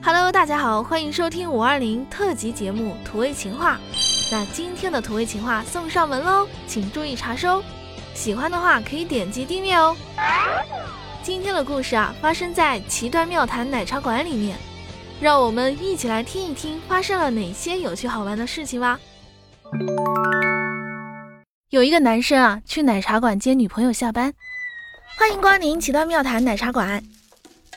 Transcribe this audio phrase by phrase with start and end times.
[0.00, 3.78] Hello，大家好，欢迎收听五二零特辑节目《土味情话》。
[4.32, 7.62] 那今天的土味情话送上门喽，请注意查收。
[8.14, 9.96] 喜欢的话可以点击订阅哦。
[11.22, 14.56] 今天的故事啊，发生在奇端妙谈奶茶馆里面，
[15.20, 18.98] 让我们一起来听一听发生了哪些有趣好玩的事情吧。
[21.70, 24.32] 有一个男生啊，去奶茶馆接女朋友下班。
[25.18, 27.02] 欢迎光临奇端妙谈奶茶馆。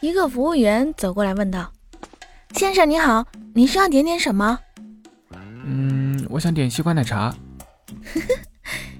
[0.00, 1.72] 一个服务员走过来问道
[2.60, 4.58] ：“先生你好，您需要点点什么
[5.64, 7.34] ？”“嗯，我想点西瓜奶茶。”“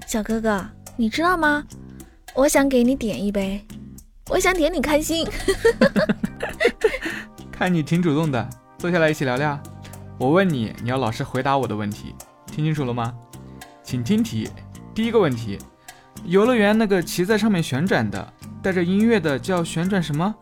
[0.09, 1.63] 小哥哥，你知道吗？
[2.35, 3.63] 我想给你点一杯，
[4.31, 5.29] 我想点你开心。
[7.53, 9.61] ”“看你挺主动的，坐下来一起聊聊。
[10.17, 12.15] 我问你，你要老实回答我的问题，
[12.47, 13.13] 听清楚了吗？
[13.83, 14.49] 请听题。
[14.95, 15.59] 第一个问题。”
[16.25, 18.33] 游乐园那个骑在上面旋转的、
[18.63, 20.35] 带着音乐的叫旋转什么？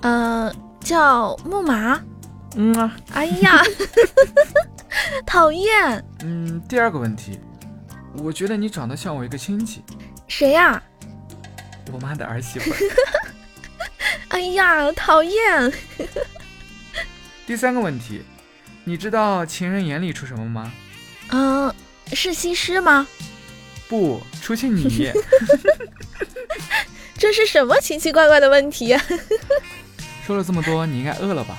[0.00, 2.00] 呃，叫木马。
[2.56, 2.96] 嗯啊。
[3.12, 3.62] 哎呀，
[5.26, 6.04] 讨厌。
[6.24, 7.38] 嗯，第二个问题，
[8.18, 9.82] 我觉得你长得像我一个亲戚。
[10.26, 10.82] 谁呀？
[11.92, 12.72] 我妈的儿媳妇。
[14.28, 15.72] 哎呀，讨厌。
[17.46, 18.22] 第三个问题，
[18.84, 20.72] 你知道情人眼里出什么吗？
[21.30, 21.74] 嗯，
[22.12, 23.06] 是西施吗？
[23.88, 25.10] 不出现你，
[27.16, 29.02] 这是什么奇奇怪怪的问题啊？
[30.26, 31.56] 说了这么多，你应该饿了吧？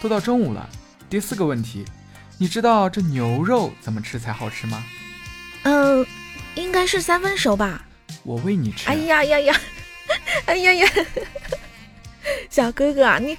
[0.00, 0.68] 都到中午了。
[1.08, 1.84] 第四个问题，
[2.38, 4.84] 你知道这牛肉怎么吃才好吃吗？
[5.64, 6.06] 嗯，
[6.54, 7.84] 应该是三分熟吧。
[8.22, 8.88] 我喂你吃。
[8.88, 9.60] 哎呀呀呀！
[10.46, 10.88] 哎呀呀！
[12.50, 13.36] 小哥哥，你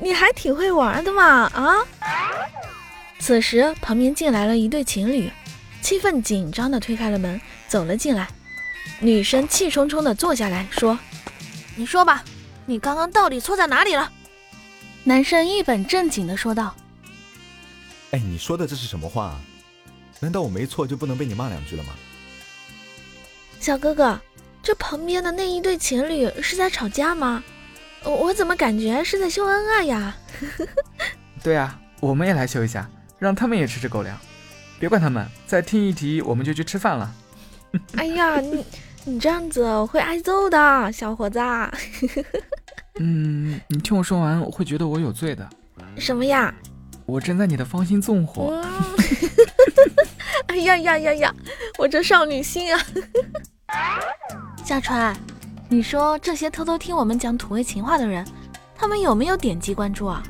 [0.00, 1.76] 你还挺会玩的嘛啊！
[3.18, 5.30] 此时旁边进来了一对情侣，
[5.80, 7.40] 气氛紧张的推开了门。
[7.68, 8.28] 走了进来，
[9.00, 10.98] 女生气冲冲的坐下来说
[11.76, 12.22] ：“你说吧，
[12.64, 14.10] 你刚刚到底错在哪里了？”
[15.08, 16.74] 男生一本正经的说道
[18.10, 19.38] ：“哎，你说的这是什么话？
[20.18, 21.94] 难道我没错就不能被你骂两句了吗？”
[23.60, 24.20] 小哥哥，
[24.64, 27.40] 这旁边的那一对情侣是在吵架吗？
[28.02, 30.16] 我怎么感觉是在秀恩爱呀？
[31.40, 32.90] 对啊，我们也来秀一下，
[33.20, 34.18] 让他们也吃吃狗粮。
[34.80, 37.14] 别管他们，再听一题我们就去吃饭了。
[37.96, 38.66] 哎呀，你
[39.04, 41.38] 你这样子会挨揍的，小伙子。
[42.98, 45.48] 嗯，你听我说完，我会觉得我有罪的。
[45.98, 46.54] 什么呀？
[47.04, 48.60] 我正在你的芳心纵火。
[50.48, 51.34] 哎呀呀呀呀！
[51.78, 52.82] 我这少女心啊！
[54.64, 55.14] 夏川，
[55.68, 58.26] 你说这些偷偷听我们讲土味情话的人，
[58.74, 60.22] 他们有没有点击关注啊？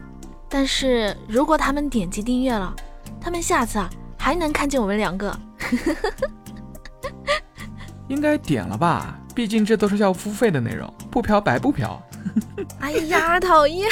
[0.49, 2.75] 但是如果他们点击订阅了，
[3.21, 3.89] 他们下次啊
[4.19, 5.39] 还能看见我们两个。
[8.09, 12.01] 应该点了吧，毕竟这都是要付费的内容，不嫖白不嫖。
[12.81, 13.91] 哎呀，讨厌，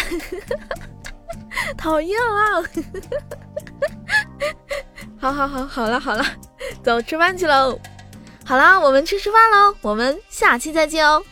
[1.76, 2.62] 讨厌啊！
[5.20, 6.24] 好好好，好了好了，
[6.82, 7.78] 走吃饭去喽。
[8.44, 11.22] 好啦，我们去吃饭喽，我们下期再见哦。